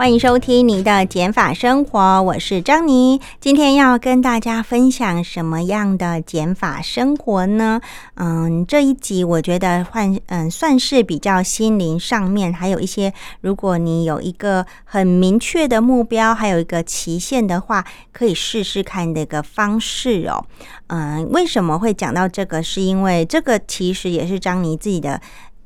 [0.00, 3.20] 欢迎收听你的减法生活，我是张妮。
[3.38, 7.82] 今天要跟大家分享什么样的减法生活呢？
[8.14, 20.42] 嗯，这一集我觉得换嗯算是比较心灵上面，还有一些如果你有一个很明确的目标，还有一个期限的话，可以试试看的一个方式哦。
[20.86, 22.62] 嗯，为什么会讲到这个？
[22.62, 25.20] 是因为这个其实也是张妮自己的。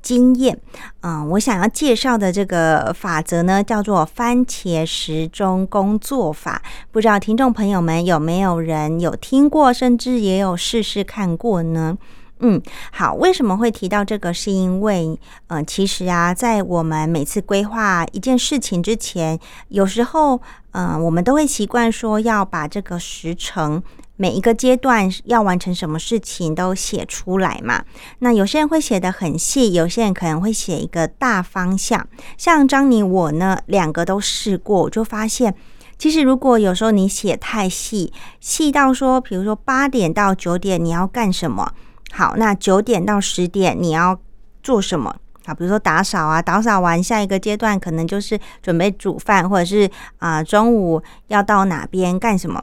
[0.05, 0.57] 经验，
[1.01, 6.63] 嗯，我想要介绍的这个法则呢，叫做番茄时钟工作法。
[6.93, 11.97] 不知道听众朋友们有没有人有听过，甚至也有试试看过呢？
[12.41, 12.61] 嗯，
[12.93, 14.35] 好，为什么会提到这个？
[14.35, 20.39] 是因为，呃，其实啊，在我们每次规划一件事情之前，有时候，
[20.73, 23.83] 嗯，我们都会习惯说要把这个时程。
[24.17, 27.85] 每一个阶段要完成什么事情都写出来嘛？
[28.21, 32.07] 那有些人会写的很细，有些人可能会写一个大方向。
[32.39, 35.55] 像张妮我呢，两个都试过，我就发现，
[35.99, 41.73] 其实如果有时候你写太细，细到说，比如说八点到九点你要干什么？
[42.13, 44.17] 好，那九点到十点你要
[44.63, 45.17] 做什么？
[45.45, 52.63] 好，比如说打扫啊，打扫完下一个阶段可能就是准备煮饭，或者是啊中午要到哪边干什么？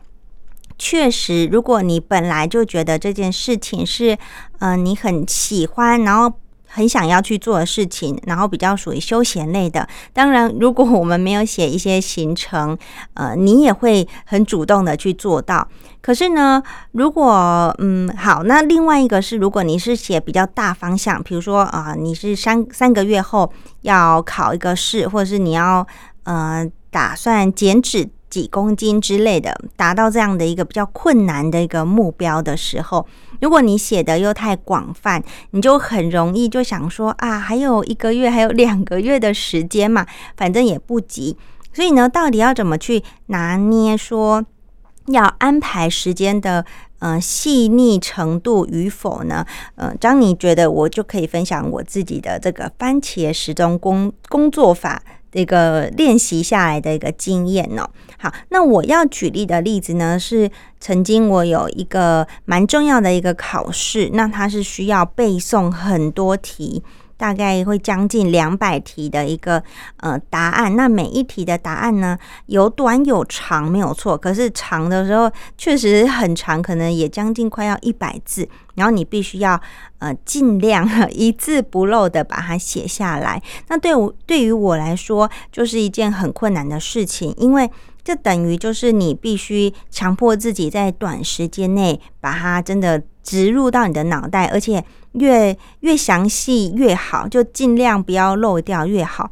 [0.83, 4.17] 确实，如果你本来就觉得这件事情是，
[4.57, 6.35] 嗯，你很喜欢，然后
[6.67, 9.87] 很想要去做的事情，然后比较属于休闲类的。
[10.11, 12.75] 当然，如果我们没有写一些行程，
[13.13, 15.67] 呃，你也会很主动的去做到。
[16.01, 25.85] 可是呢，如果嗯好，那另外一个是，如果你是写比较大方向，比如说啊，你是三三个月后要考一个试，或者是你要
[26.23, 28.09] 呃打算减脂。
[28.31, 33.05] 几公斤之类的，达到这样的一个比较困难的一个目标的时候，
[33.41, 35.21] 如果你写的又太广泛，
[35.51, 41.37] 你就很容易就想说啊，还有一个月，还有两个月的时间嘛，反正也不急。
[41.73, 44.43] 所以呢，到底要怎么去拿捏说
[45.07, 46.65] 要安排时间的
[46.99, 49.45] 呃细腻程度与否呢？
[49.75, 55.01] 呃，张你觉得我就可以分享我自己的这个番茄时钟工工作法。
[55.33, 57.89] 一个练习下来的一个经验哦。
[58.17, 60.49] 好，那我要举例的例子呢，是
[60.79, 66.83] 曾经我有一个蛮重要的一个考试，那它是需要背诵很多题。
[67.21, 69.61] 大概会将近两百题的一个
[69.97, 72.17] 呃答案，那每一题的答案呢
[72.47, 74.17] 有短有长，没有错。
[74.17, 79.61] 可是长的时候确实很长，可能也将近快要一百字，然后你必须要
[79.99, 83.39] 呃尽量 一字不漏的把它写下来。
[83.67, 87.69] 那对我对于我来说就是一件很困难的事情，因为
[88.03, 94.83] 这等于就是你必须强迫自己在短时间内把它真的植入到你的脑袋，而且。
[95.13, 99.29] 越越详细越好，就尽量不要漏掉越好。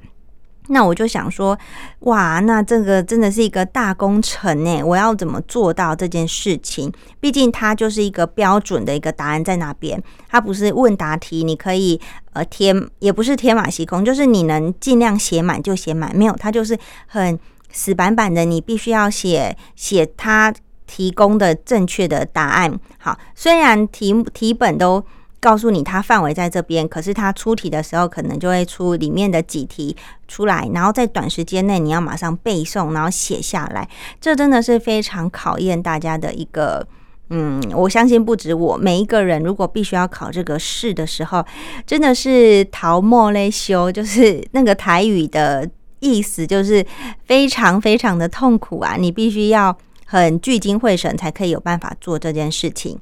[0.71, 1.57] 那我就想说，
[2.01, 4.83] 哇，那这个真的是一个大工程呢！
[4.83, 6.93] 我要怎么做到这件事情？
[7.19, 11.99] 毕竟它就是一个标准的一个答案在那边，它不是问答题，你可以
[12.33, 16.15] 呃填，也不是天马行空，就是你能尽量写满就写满。
[16.15, 17.39] 没有，它就是很
[17.71, 20.53] 死板板的，你必须要写写它
[20.85, 22.79] 提供的正确的答案。
[22.99, 25.03] 好，虽然题题本都。
[25.39, 29.95] 告诉你，它范围在这边，可是它出题的时候可能就会出里面的几题
[30.27, 33.87] 出来，然后在短时间内你要马上背诵，然后写下来，
[34.19, 36.87] 这真的是非常考验大家的一个。
[37.31, 41.45] 嗯，我相信不止我，每一个人如果必须要考这个试的时候，
[41.85, 45.69] 真的是桃莫勒修，就是那个台语的
[45.99, 46.83] 意思，就是
[47.25, 48.95] 非常非常的痛苦啊！
[48.97, 49.77] 你必须要
[50.07, 52.99] 很聚精会神，才可以有办法做这件事情。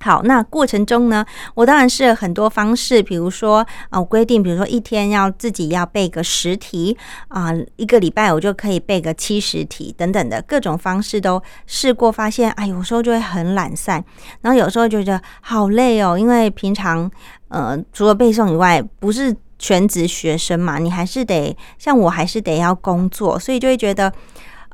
[0.00, 6.96] 好，那过程中呢，我当然是很多方式，比如说啊，我规定，比如说一天要自己要背个十题
[7.26, 14.04] 啊，一个礼拜我就可以背个七十题等等的各种方式都试过，发现哎，有时候就会很懒散，
[14.40, 17.10] 然后有时候就觉得好累哦，因为平常
[17.48, 24.12] 呃除了背诵以外，不是全职学生嘛，你还是得像我还是得要工作，所以就会觉得。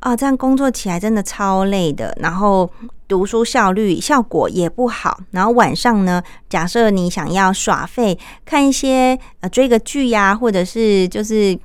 [0.00, 2.70] 啊，这样工作起来真的超累的，然后
[3.14, 5.20] 读书效率效果也不好。
[5.30, 11.56] 然后晚上呢，假设你想要耍废，看一些呃追个剧呀，或者是就是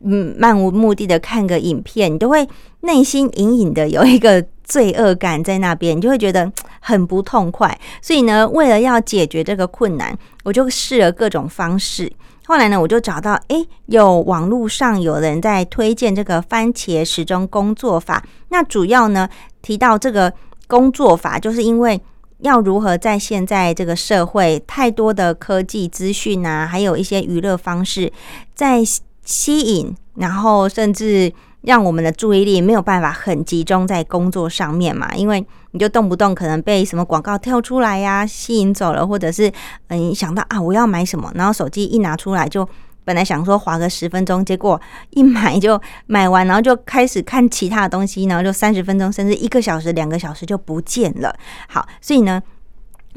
[0.00, 2.44] 嗯漫无目的的看个影片，你都会
[2.80, 6.50] 内心隐隐的有一个罪恶感在那边，你就会觉得
[6.80, 7.78] 很不痛快。
[8.02, 10.12] 所以呢，为了要解决这个困难，
[10.42, 12.12] 我就试了各种方式。
[12.46, 18.24] 后来呢，我就找到，诶，有网络上有人在推荐这个番茄时钟工作法。
[18.48, 19.28] 那主要呢
[19.62, 20.32] 提到这个
[20.66, 22.00] 工作法，就是因为
[22.38, 28.12] 要如何在现在这个社会太多的科技资讯啊，还有一些娱乐方式，
[28.54, 28.82] 在
[29.24, 31.32] 吸引，然后甚至。
[31.62, 35.12] 让我们的注意力没有办法很集中在工作上面嘛？
[35.16, 39.52] 因为你就动不动可能被什么广告跳出来呀，吸引走了，或者是
[39.88, 42.68] 嗯想到啊我要买什么，然后手机一拿出来就
[43.06, 44.78] 本来想说划个十分钟，结果
[45.12, 51.34] 一买就买完，然后就开始看其他的东西，然后就三十分钟甚至一个小时、两个小时就不见了。
[51.68, 52.42] 好，所以呢。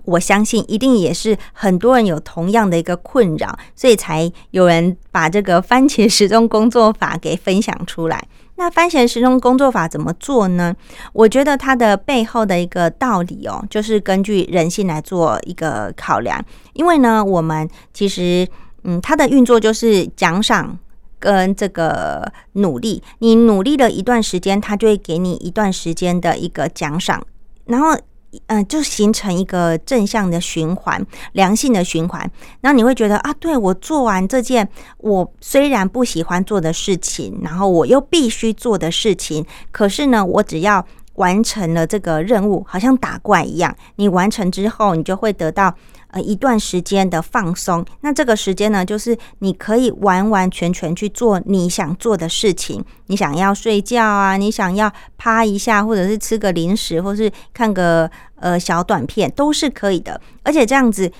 [0.05, 8.25] 我相信一定也是很多人有同样的一个困扰，所以才有人把这个番茄时钟工作法给分享出来。
[8.55, 10.73] 那番茄时钟工作法怎么做呢？
[11.11, 16.41] 我觉得它的背后的一个道理哦，就是根据人性来做一个考量。
[16.71, 18.47] 因为呢，我们其实
[18.83, 20.77] 嗯，它的运作就是奖赏
[21.19, 27.25] 跟这个努力，你努力了一段时间，它就会给你一段时间的一个奖赏，
[27.65, 27.97] 然后。
[28.45, 32.21] 嗯，就形成一个正向的循环，良性的循环。
[32.61, 40.85] 然后你会觉得啊，对我做完这件我虽然不喜欢做的事情，然后我又必须做的事情，可是呢，我只要
[41.15, 45.73] 完成了这个任务，好像打怪一样，你完成之后，你就会得到。
[46.11, 52.83] 呃，一段时间的放松，那这个时间呢，就是你可以完完全全去做你想做的事情。
[53.05, 60.19] 你想要睡觉啊，你想要趴一下，或者是吃个零食，或是看个呃小短片，都是可以的。
[60.41, 61.11] 而且这样子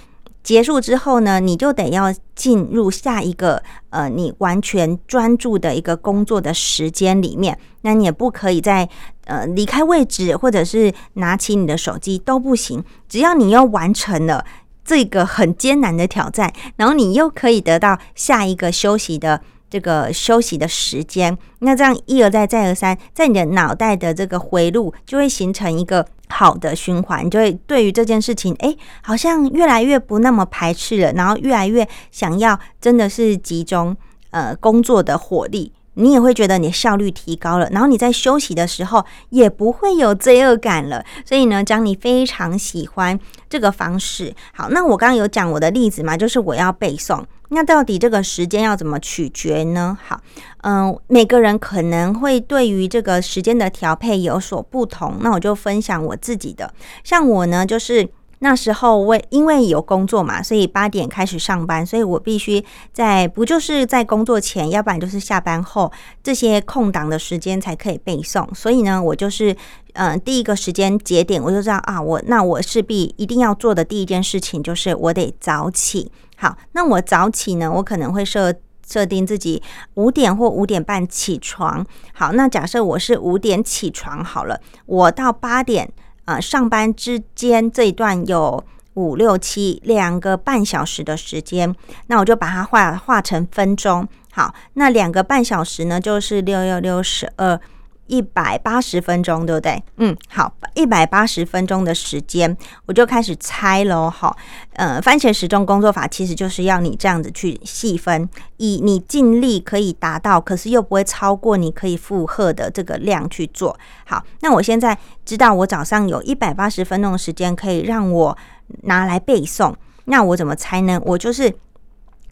[0.41, 7.55] 结束之后呢，你就得要进入下一个呃你完全专注的一个工作的时间里面。
[7.81, 8.89] 那你也不可以在
[9.25, 12.83] 呃离开位置，或者是拿起你的手机都不行。
[13.07, 14.43] 只要你要完成了。
[14.89, 19.39] 这个很艰难的挑战，然后你又可以得到下一个休息的
[19.69, 33.95] 这个休息的时间，那这样一而再再而三，在你的脑袋的这个回路就会形成一个好的循环，就会对于这件事情，哎，好像越来越不那么排斥了，然后越来越想要真的是集中
[34.31, 35.71] 呃工作的火力。
[35.95, 41.03] 你也会觉得你的效率提高了，然后你在休息的时候也不会有罪恶感了。
[41.25, 43.19] 所以呢，张妮非常喜欢
[43.49, 44.33] 这个方式。
[44.53, 47.23] 好，那我刚刚有讲我的例子嘛，就是我要背诵。
[47.49, 49.97] 那到底这个时间要怎么取决呢？
[50.05, 50.21] 好，
[50.61, 55.17] 嗯，每个人可能会对于这个时间的调配有所不同。
[55.21, 58.09] 那我就分享我自己的，像我呢，就是。
[58.41, 62.63] 那时候为因为有工作嘛，所以八点开始上班，所以我必须
[62.93, 65.91] 在不就是在工作前，要不然就是下班后
[66.23, 68.47] 这些空档的时间才可以背诵。
[68.55, 69.55] 所以呢，我就是
[69.93, 76.09] 嗯第一个时间节点，我就知道啊，我那我势必一定要做的第一件事情就是我得早起。
[76.37, 78.53] 好，那我早起呢，我可能会设
[78.87, 79.61] 设定自己
[79.95, 81.85] 五点或五点半起床。
[82.13, 85.91] 好，那假设我是五点起床好了，我到八点。
[86.29, 94.07] 啊，上班之间这一段有五六七两个半小时的时间，那我就把它画画成分钟。
[94.31, 97.59] 好，那两个半小时呢，就是六六六十二。
[98.09, 99.81] 一百八十分钟，对不对？
[99.97, 104.09] 嗯，好，一百八十分钟的时间，我就开始猜喽。
[104.09, 104.35] 好，
[104.73, 113.77] 呃，番茄时钟工作法其实就是要你这样子去细分，以你尽力可以达到，可是又不会超过你可以负荷的这个量去做。
[114.05, 118.37] 好，那我现在知道我早上有一百八十分钟的时间可以让我
[118.83, 119.75] 拿来背诵，
[120.05, 120.99] 那我怎么猜呢？
[121.05, 121.53] 我就是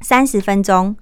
[0.02, 0.96] 三十分钟。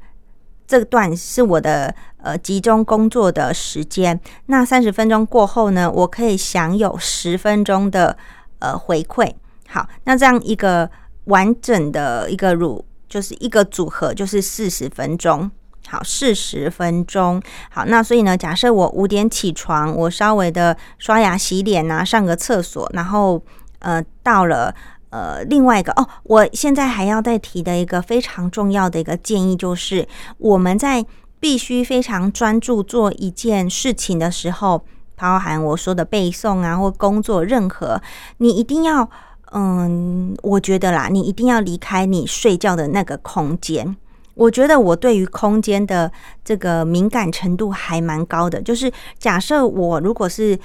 [0.68, 1.94] 这段是我的
[2.26, 8.18] 呃集中工作的时间，那三十分钟过后呢，我可以享有十分钟的
[8.58, 9.32] 呃回馈。
[9.70, 10.90] 好，那这样一个
[11.26, 15.50] 完整的一个乳就是一个组合，就是四十分钟。
[15.88, 17.40] 好，四十分钟。
[17.70, 23.40] 好，那所以呢，假设我五点起床，我稍微的刷牙、洗脸啊，上个厕所，然后
[23.80, 24.74] 呃到了。
[25.12, 30.06] 呃，另外一个哦，我现在还要再提的一个非常重要的一个建议，就是
[30.38, 31.06] 我们在
[31.46, 34.84] 必须非常专注做一件事情的时候，
[35.16, 38.02] 包含我说的背诵啊，或工作，任何
[38.38, 39.08] 你一定要，
[39.52, 43.96] 嗯，我觉得啦，你一定要离开你睡觉的那个空间。
[44.34, 46.12] 我觉得我对于空间的
[46.44, 50.60] 这个敏感程度还蛮高的，就是假设我如果是。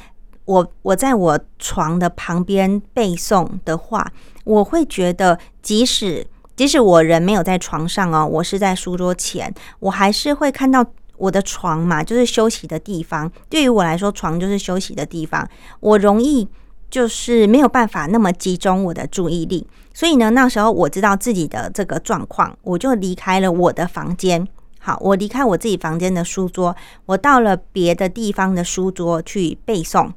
[0.46, 4.10] 我我在我床的旁边背诵的话，
[4.42, 6.26] 我会觉得，即使
[6.60, 10.84] 即使我人没有在床上哦，我是在书桌前，我还是会看到
[11.16, 13.32] 我的床嘛，就是休息的地方。
[13.48, 15.48] 对于我来说，床就是休息的地方。
[15.80, 16.46] 我容易
[16.90, 24.46] 就是没有办法那么集中我的注意力，所以呢，那时候我知道自己的这个状况，我就离开了我的房间。
[24.80, 26.76] 好，我离开我自己房间的书桌，
[27.06, 30.12] 我到了别的地方的书桌去背诵，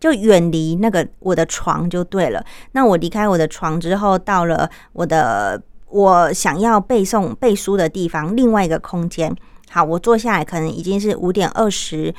[0.00, 2.44] 就远离那个我的床就对了。
[2.72, 9.34] 那我离开我的床之后，到了我的我想要背诵背书的地方，另外一个空间。
[9.70, 12.14] 好，我坐下来，可能已经是五点二十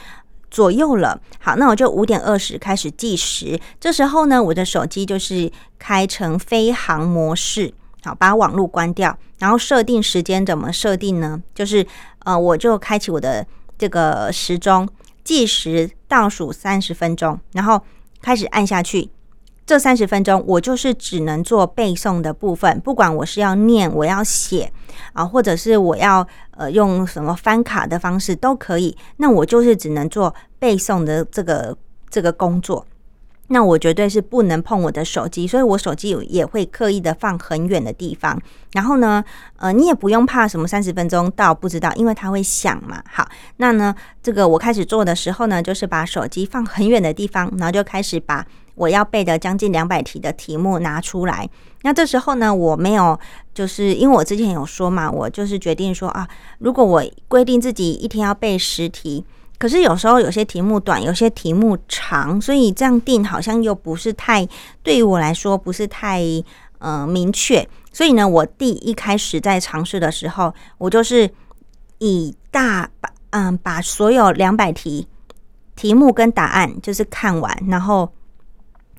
[0.51, 1.19] 左右了。
[1.39, 3.59] 好，那我就五点二十开始计时。
[3.79, 7.73] 这时候呢，我的手机就是开成飞行模式。
[8.03, 11.41] 好，把网络关掉，然后设定时间怎么设定呢？
[11.53, 11.85] 就是
[12.23, 13.45] 呃，我就开启我的
[13.77, 14.87] 这个时钟
[15.29, 17.79] 计时倒数三十分钟，然后
[18.19, 19.11] 开始按下去。
[19.63, 24.73] 这三十分钟，我就是只能做背诵的部分，不管我是要念，我要写
[25.13, 28.97] 啊，或者是我要呃用什么翻卡的方式都可以。
[29.17, 31.77] 那我就是只能做背诵的这个
[32.09, 32.83] 这个工作。
[33.51, 38.39] 那我绝对是不能碰我的手机，所以我手机也会刻意的放很远的地方。
[38.73, 39.23] 然后呢，
[39.57, 43.03] 呃，你也不用怕什么三十分钟到不知道，因为它会响嘛。
[43.11, 43.27] 好，
[43.57, 51.49] 那呢，这个我开始做的时候呢，就是把手机放很远的地方，然后就开始把我要背的将近两百题的题目拿出来。
[51.81, 53.19] 那这时候呢，我没有，
[53.53, 56.27] 就是因为我之前有说嘛，我就是决定说啊，
[56.59, 59.25] 如果我规定自己一天要背十题。
[59.59, 64.47] 可是有时候有些题目短，有些题目长，所以这样定好像又不是太
[64.81, 66.23] 对于我来说不是太
[66.79, 67.67] 呃明确。
[67.91, 71.29] 所以呢，我第一开始在尝试的时候，我就是
[71.97, 75.07] 以大把嗯把所有两百题
[75.75, 78.13] 题目跟答案就是看完，然后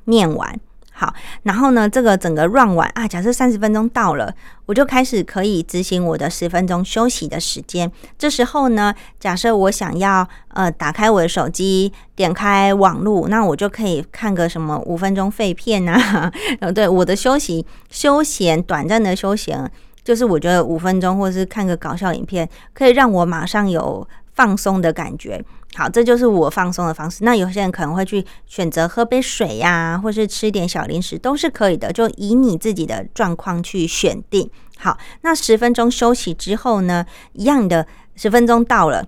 [0.05, 0.61] 念完。
[1.00, 1.14] 好，
[1.45, 4.30] 然后呢，这个整个 run 完啊，假设三十分钟到了，
[4.66, 7.90] 我就开始可以执行我的十分钟休息的时间。
[8.19, 16.30] 这时候呢，假设我想要呃打开我的手机，点开网络，那我就可以看个什么五分钟废片啊。
[16.61, 19.71] 呃， 对，我的休息休闲短暂的休闲，
[20.04, 25.42] 就是我觉得五分钟，或是看个搞笑影片，可以让我马上有放松的感觉。
[25.77, 27.23] 好，这就是我放松的方式。
[27.23, 31.93] 那有些人可能会去选择喝杯水呀，或是吃点小零食，都是可以的。
[31.93, 34.50] 就以你自己的状况去选定。
[34.79, 37.87] 好，那十分钟休息之后呢，一样的
[38.17, 39.07] 十分钟到了，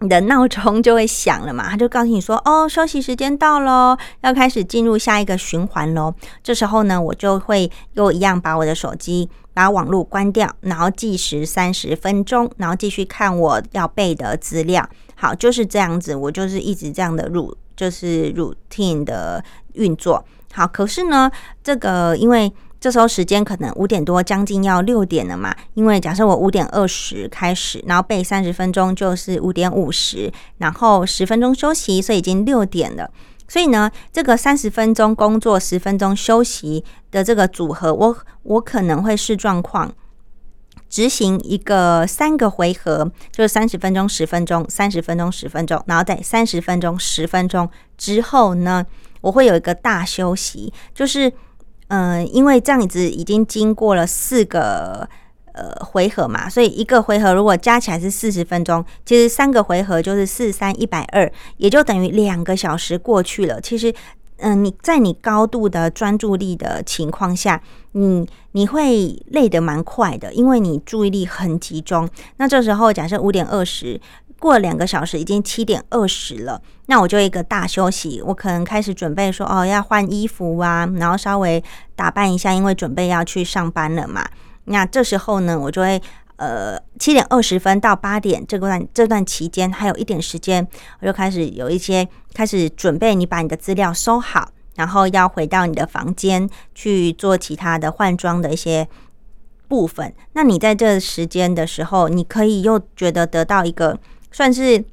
[0.00, 6.12] 你的闹钟就会响了嘛，他就告诉你说：“哦，休息时间到喽，要开始进入下一个循环喽。”
[6.42, 14.88] 这时候呢，我就会又一样把我的手机、把网络关掉，然后计时三十分钟，然后继续看我要背的资料。
[15.16, 19.42] 好，就是这样子，我就是一直这样的入就是 routine 的
[19.72, 20.24] 运作。
[20.52, 21.30] 好，可是呢，
[21.64, 25.54] 这个因为这时候时间可能五点多，将近要六点了嘛。
[25.74, 33.10] 因为假设我五点二十开始，然后背三十分钟，就是五点五十，然后十分钟休息，所以已经六点了。
[33.48, 39.92] 所以呢，这个三十分钟工作，十分钟休息的这个组合，我我可能会视状况。
[40.88, 48.84] 执行一个三个回合，就是三十分钟、十分钟、三十分钟、十分钟，然后在三十分钟、十分钟之后呢，
[49.20, 51.32] 我会有一个大休息，就是
[51.88, 55.08] 嗯，因为这样子已经经过了四个
[55.52, 63.60] 呃回合嘛，所以一个回合如果加起来是四十分钟，其实三个回合就是四三一百二，也就等于两个小时过去了。
[63.60, 63.94] 其实。
[64.38, 67.60] 嗯，你在你高度的专注力的情况下，
[67.92, 72.08] 你你会累得蛮快的，因为你注意力很集中。
[72.36, 74.00] 那这时候假设五点二十
[74.38, 81.62] 过了两个小时，已经七点二十了，那我就一个大休息，我可能开始准备说哦要换衣服啊，然后稍微
[81.94, 84.26] 打扮一下，因为准备要去上班了嘛。
[84.64, 86.00] 那这时候呢，我就会。
[86.36, 90.66] 呃，七点二十分到八点这段这段期间还有一点时间，
[91.00, 98.86] 我就开始有一些开始准备，你把你的资料收好，然后要回到你的房间去做其他的换装的一些
[99.66, 100.12] 部分。
[100.34, 103.98] 那你在这时间的时候，你可以又觉得得到一个
[104.30, 104.84] 算是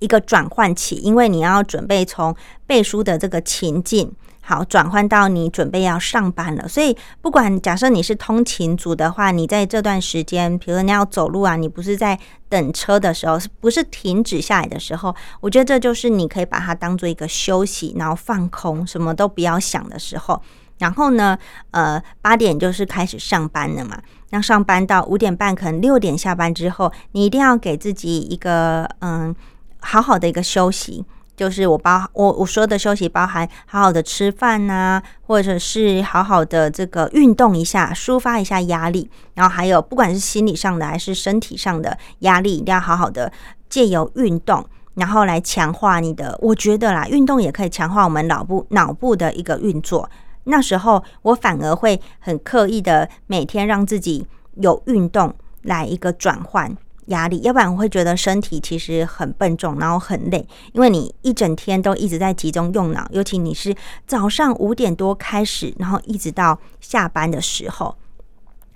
[0.00, 2.36] 一个转换期，因为你要准备从
[2.66, 4.12] 背书的这个情境。
[4.46, 12.18] 好，转换到你准备要上班了，所以不管假设你是通勤族的话，你在这段时间，比如你要走路啊，你不是在
[12.50, 20.42] 等车的时候，是不是停止下来的时候，我觉得这就是你可以把它当做一个休息，然后放空，什么都不要想的时候。
[20.76, 21.38] 然后呢，
[21.70, 23.98] 呃，八点就是开始上班了嘛，
[24.28, 29.34] 那上班到五点半，可能六点下班之后，你一定要给自己一个嗯
[29.80, 31.06] 好好的一个休息。
[31.36, 43.32] 就是我包我我说的休息包含好好的吃饭呐，或者是好好的这个运动一下，抒发一下压力，然后还有不管是心理上的还是身体上的压力，一定要好好的
[43.68, 44.64] 借由运动，
[44.94, 46.38] 然后来强化你的。
[46.40, 50.08] 我觉得啦，运动也可以强化我们脑部脑部的一个运作。
[50.44, 54.26] 那时候我反而会很刻意的每天让自己
[54.56, 56.76] 有运动来一个转换
[57.06, 63.74] 压力，要不然我会觉得身体其实很笨重，然后很累，因为你一整天都一直在集中用脑，尤其你是
[64.06, 67.96] 早上五点多开始，然后一直到下班的时候。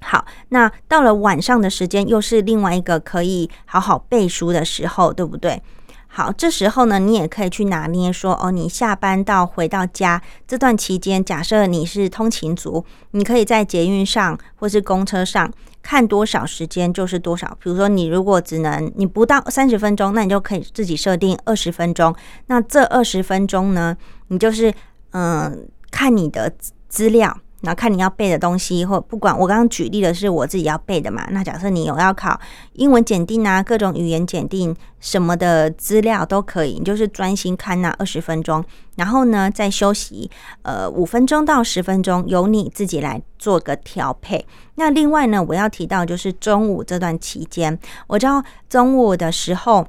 [0.01, 5.61] 好，那到了晚上的时间，又是另外一个可以好好背书的时候，对不对？
[6.07, 15.53] 好，这时候呢，你也可以去拿捏说，哦，你下班到回到家这段期间，假设你是通勤族，你可以在捷运上或是公车上
[15.88, 17.57] 看多少时间就是多少。
[17.62, 22.14] 比如说，你如果只能你不到三十分钟，那你就可以自己设定二十分钟。
[22.49, 24.71] 那这二十分钟呢，你就是
[25.12, 26.52] 嗯，看你的
[26.90, 27.35] 资料。
[27.61, 31.27] 然后看你要背的东西，或不管我刚刚举例的是我自己要背的嘛。
[31.31, 32.38] 那假设你有要考
[32.75, 40.31] 英文检定啊，各种语言检定什么的资料都可以，你就是专心看那二十分钟，然后呢再休息
[40.62, 44.47] 呃五分钟到十分钟，由你自己来做个调配。
[44.77, 49.85] 那另外呢，我要提到就是中午这段期间，我知道中午的时候，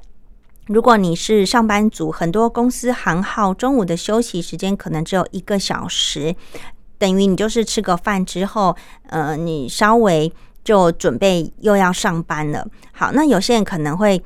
[0.66, 6.34] 如果你是上班族，很多公司行号中午的休息时间可能只有一个小时。
[7.00, 8.76] 等于你就是吃个饭之后，
[9.08, 10.30] 呃，你稍微
[10.62, 12.66] 就准备又要上班了。
[12.92, 14.22] 好，那有些人可能会，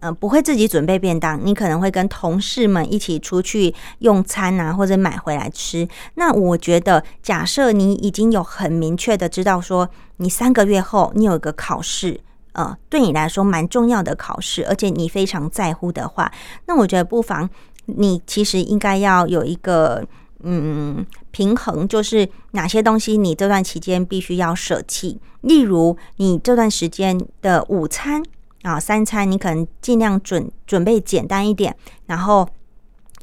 [0.00, 5.88] 呃，不会自己准备便当，你可能会跟同事们一起出去用餐啊，或者买回来吃。
[6.16, 12.20] 那我觉得，假设你已经有很明确的知道说，你三个月后你有一个考试，
[12.52, 16.30] 呃，对你来说蛮重要的考试，而且你非常在乎的话，
[16.66, 17.48] 那我觉得不妨
[17.86, 20.06] 你其实应该要有一个。
[20.42, 25.20] 嗯，平衡就是哪些东西你这段期间必须要舍弃。
[25.42, 28.22] 例如，你这段时间的午餐
[28.62, 32.48] 啊、三餐，你可能尽量准准备简单一点，然后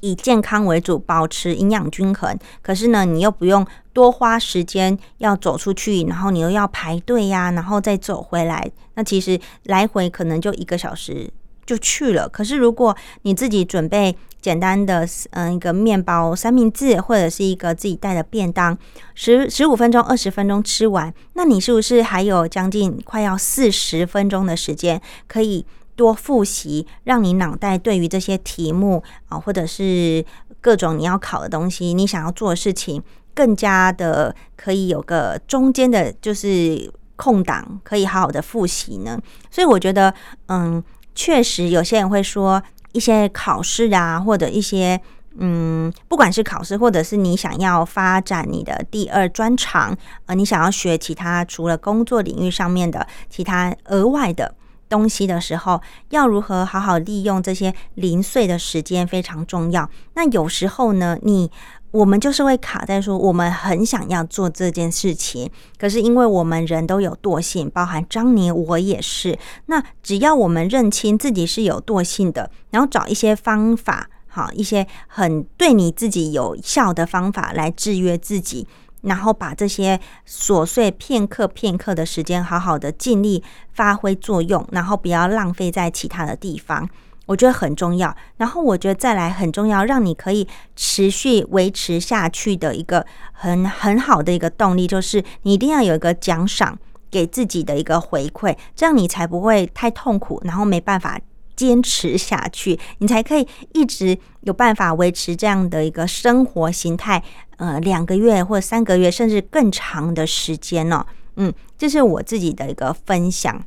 [0.02, 2.38] 以健康为主，保持营养均衡。
[2.62, 8.72] 可是呢，你又不用多花时间要走出去，然后你又要排队呀，然后再走回来。
[8.96, 11.32] 那其实来回可能就一个小时。
[11.68, 12.28] 就去了。
[12.28, 18.76] 可是如果你自己准备简单的嗯一个面包三明治，或者是一个自己带的便当，
[19.14, 25.66] 十十五分钟、二十分钟吃完，那你是不是还有将近快要四十分钟的时间可以
[25.98, 30.24] 多复习，让你脑袋对于这些题目啊，或者是
[30.62, 33.04] 各种你要考的东西，你想要做的事情，
[33.34, 39.20] 更加的可以有个中间的，就是空档，可以好好的复习呢？
[39.52, 40.14] 所以我觉得，
[40.46, 40.82] 嗯。
[41.18, 45.02] 确实，有些人会说一些考试啊，或者一些
[45.40, 54.54] 嗯，不管是考试，或者是你想要发展你的第二专长，呃，你想要学其他除了工作领域上面的其他额外的
[54.88, 59.90] 东西的时候，要如何好好利用这些零碎的时间非常重要。
[60.14, 61.52] 那有时候呢，你。
[61.98, 69.36] 我们就是会卡在说，我们很想要做这件事情，可是因为我们人都有惰性，包含张妮，我也是。
[69.66, 78.68] 那只要我们认清自己是有惰性的，然后找一些方法，好一些很对你自己有效的方法来制约自己，
[79.02, 86.88] 然后把这些琐碎片刻片刻的时间，好好的尽力发挥作用，然后不要浪费在其他的地方。
[87.28, 96.80] 我觉得很重要，然后我觉得再来很重要，让你可以持续维持下去的一个很很好的一个动力，就是你一定要有一个奖赏
[97.12, 101.20] 给自己的一个回馈，这样你才不会太痛苦，然后没办法
[101.56, 107.24] 坚持下去，你才可以一直有办法维持这样的一个生活形态，
[107.58, 111.06] 呃，两个月或三个月，甚至更长的时间呢。
[111.36, 113.64] 嗯，这是我自己的一个分享。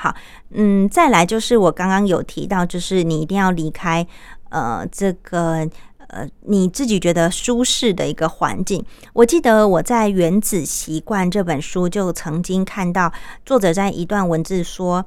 [0.00, 0.14] 好，
[0.50, 4.06] 嗯，再来就是我刚刚有提到，就是你一定要离开
[4.48, 5.68] 呃这个
[6.06, 8.84] 呃你自己觉得舒适的一个环境。
[9.12, 13.12] 我记得我在《原子习惯》这本书就曾经看到
[13.44, 15.04] 作者在一段文字说，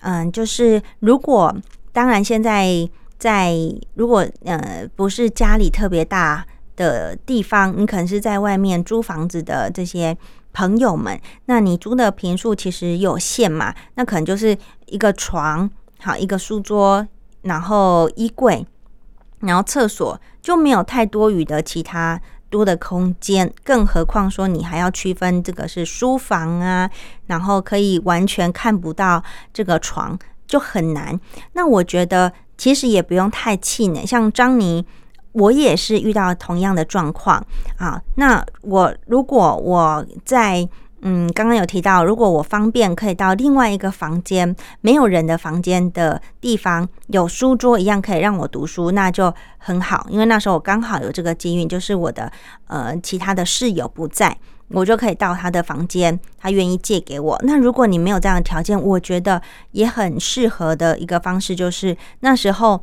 [0.00, 1.56] 嗯，就是如果
[1.90, 2.86] 当然现在
[3.18, 3.56] 在
[3.94, 10.14] 如果呃不是家里特别大的地方，你可能是在外面租房子的这些。
[10.54, 13.74] 朋友们，那你租的平数其实有限嘛？
[13.96, 15.68] 那可能就是一个床，
[16.00, 17.06] 好一个书桌，
[17.42, 18.64] 然后衣柜，
[19.40, 23.52] 然后厕所，就没有太多余的其他多的空间。
[23.64, 26.88] 更何况说你还要区分这个是书房啊，
[27.26, 31.18] 然后可以完全看不到这个床，就很难。
[31.54, 34.86] 那我觉得其实也不用太气馁，像张妮。
[35.34, 38.02] 我也是遇到同样的状况啊。
[38.16, 40.68] 那我如果我在
[41.06, 50.06] 嗯，刚刚有提到，如果我方便可以到另外一个房间没有人的房间的地方，有书桌一样可以让我读书，那就很好。
[50.08, 52.32] 因为那时候我刚好有这个机运，就是我的
[52.68, 54.34] 呃其他的室友不在，
[54.68, 57.38] 我就可以到他的房间，他愿意借给我。
[57.42, 59.42] 那如果你没有这样的条件，我觉得
[59.72, 62.82] 也很适合的一个方式，就是那时候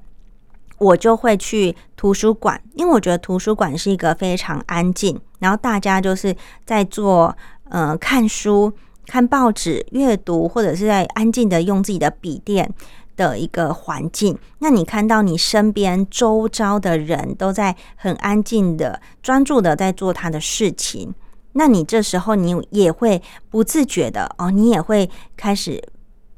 [0.81, 7.35] 我就会去图书馆，因为我觉得图书馆是一个非常安静，然后大家就是在做。
[7.73, 8.73] 呃，看书、
[9.07, 12.69] 看报纸、阅读，或者是在安静的用自己的笔电
[13.15, 21.15] 的一个环境，那你看到你身边周遭的人都在很安静的、专注的在做他的事情，
[21.53, 25.81] 那你这时候你也会不自觉的哦，你也会开始，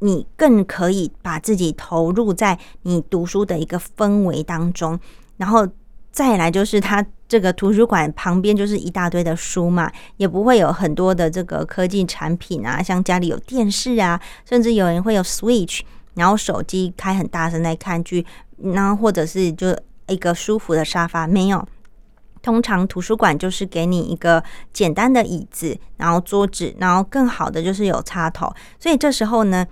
[0.04, 5.00] 你更可以把自己投入在你读书的一个氛围当中，
[5.38, 5.68] 然后
[6.12, 7.06] 再来就是它。
[7.26, 15.82] 这个图书馆旁边就是一大堆的书嘛，也不会有很多的这个科技产品啊，像家里有电视啊，甚至有人会有 Switch，
[16.14, 18.24] 然后手机开很大声在看剧，
[18.62, 19.76] 然后或者是就
[20.08, 21.68] 一个舒服的沙发，没有。
[22.44, 28.54] 通常图书馆就是给你一个简单的椅子，然后桌子，然后更好的就是有插头。
[28.78, 29.66] 所以这时候呢，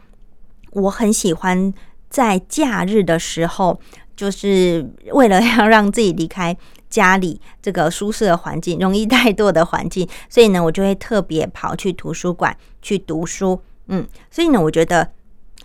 [0.71, 1.73] 我很喜欢
[2.09, 3.79] 在假日的时候，
[4.15, 6.57] 就是为了要让自己离开。
[6.91, 13.61] 家里这个舒适的环境，容易怠惰的环境，所以呢，我就会特别跑去图书馆去读书。
[13.87, 15.09] 嗯，所以呢，我觉得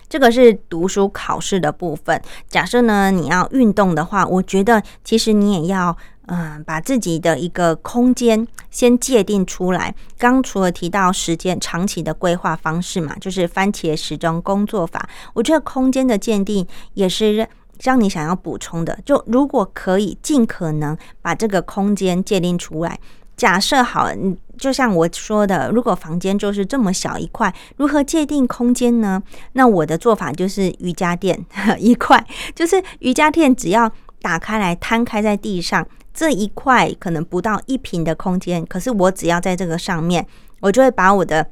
[0.07, 2.21] 这个是读书考试的部分。
[2.47, 9.93] 假设呢，你要运动的话，我觉得其实你也要嗯，把自己的一个空间先界定出来。
[10.17, 15.09] 刚除了提到时间长期的规划方式嘛，就是番茄时钟工作法。
[15.33, 17.47] 我觉得空间的鉴定也是。
[17.83, 22.99] 让你想要补充的，就如果可以尽可能把这个空间界定出来。
[23.35, 24.09] 假设好，
[24.57, 29.21] 就像我说的，如果房间就是这么小一块，如何界定空间呢？
[29.53, 31.45] 那我的做法就是瑜伽垫
[31.77, 33.91] 一块，就是瑜伽垫只要
[34.23, 35.87] 打开来摊开在地上，
[36.17, 40.25] 这一块可能不到一平的空间，可是我只要在这个上面，
[40.61, 41.47] 我就会把我的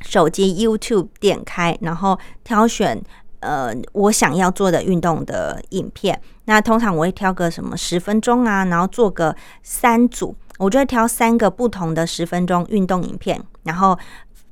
[0.00, 3.00] 手机 YouTube 点开，然后挑选。
[3.38, 9.34] 呃，我想要做的运动的影片，那通常我会挑个什么十分钟啊，然后做个
[9.64, 13.98] 三组，我就会挑三个不同的十分钟运动影片，然后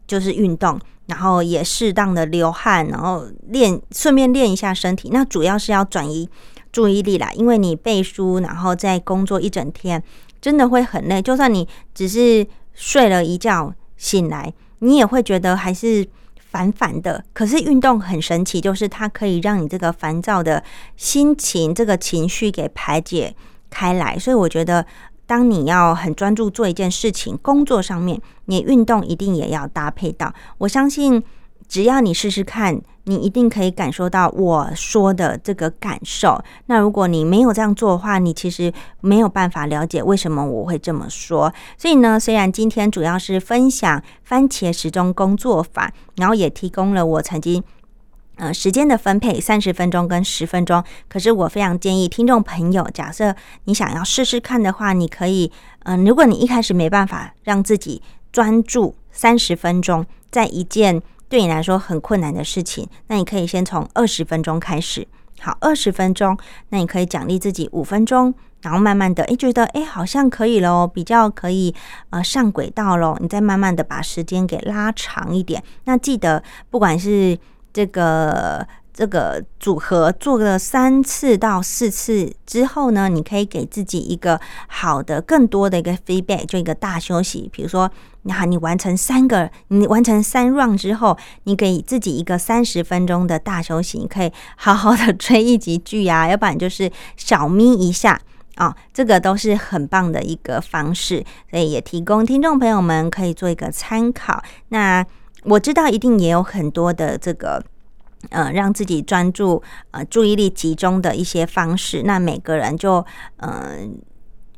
[0.09, 5.11] 就是运动，然后也适当的流汗，然后练，顺便练一下身体。
[5.13, 6.29] 那主要是要转移
[6.73, 10.03] 注意力啦，因为你背书，然后再工作一整天，
[10.41, 11.23] 真的会很累。
[11.23, 16.09] 就算你只是睡了一觉醒来，你也会觉得还是。
[16.53, 20.61] 烦烦的，可是运动很神奇，就是它可以让你这个烦躁的
[20.97, 23.33] 心情、这个情绪给排解
[23.71, 24.19] 开来。
[24.19, 24.85] 所以我觉得，
[25.29, 30.35] 当你要很专注做一件事情，工作上面，你运动一定也要搭配到。
[30.59, 31.23] 我相信。
[31.71, 36.43] 只要你试试看，你一定可以感受到我说的这个感受。
[36.67, 41.55] 那如果你没有这样做的话，你其实没有办法了解为什么我会这么说。
[41.79, 47.63] 所以呢，虽然今天主要是分享番茄时钟工作法，然后也提供了我曾经
[48.35, 53.33] 呃时间的分配三十分钟跟十分钟，可是我非常建议听众朋友，假设
[53.67, 55.53] 你想要试试看的话，你可以
[55.85, 58.03] 嗯，如果你一开始没办法让自己
[58.33, 61.01] 专注三十分钟在一件。
[61.31, 65.09] 对你来说很困难的事情，那你可以先从二十分钟开始。
[65.41, 66.37] 好，二十分钟，
[66.69, 71.75] 那你可以奖励自己五分钟，然后慢慢的，诶，觉得诶好像可以喽，比较可以
[72.11, 75.63] 呃上轨道喽，你再慢慢的把时间给拉长一点。
[75.85, 77.39] 那记得，不管是
[77.73, 78.67] 这个。
[79.01, 87.49] 这个组合做了三次到四次之后呢，你可以给自己一个好的、更多的一个 feedback，就一个大休息。
[87.51, 87.91] 比如说，
[88.25, 98.21] 那你完成三个，你完成三 round 之后，你给自己一个三十分钟的大休息，你可以好好的追一集剧呀，要不然就是小眯一下
[98.57, 104.43] 啊，这个都是很棒的一个方式，所以也提供听众朋友们可以做一个参考。
[104.69, 105.03] 那
[105.45, 107.65] 我知道一定也有很多的这个。
[108.29, 112.03] 呃，让自己专注、呃，注意力集中的一些方式。
[112.05, 113.05] 那每个人就，
[113.39, 113.99] 嗯，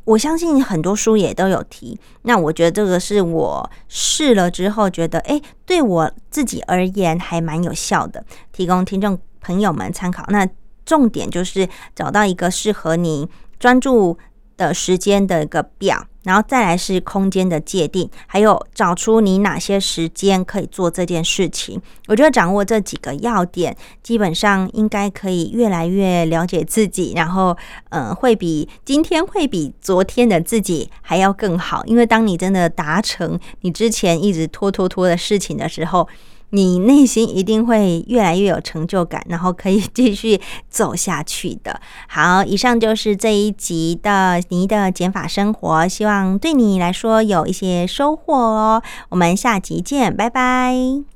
[0.05, 1.99] 我相信很多书也都有提。
[2.23, 10.25] 那我觉得这个是我试了之后觉得，哎，对我自己而言还蛮有效的，提供听众朋友们参考。
[10.29, 10.47] 那
[10.85, 13.29] 重点就是找到一个适合你
[13.61, 14.19] 专注
[14.57, 16.07] 的时间的一个表。
[16.25, 21.83] 然后再来是空间的界定，还有找出你哪些时间可以做这件事情。
[22.07, 27.57] 我觉得掌握这几个要点，基本上应该可以越来越了解自己，然后
[27.89, 31.85] 呃，会比今天会比昨天的自己还要更好。
[31.87, 36.09] 因为当你真的达成你之前一直拖拖拖的事情的时候。
[36.55, 41.81] 你内心一定会越来越有成就感，然后可以继续走下去的。
[42.09, 48.83] 好，以上就是这一集的你的减法生活，希望对你来说有一些收获哦。
[49.09, 51.03] 我们下集见，拜拜。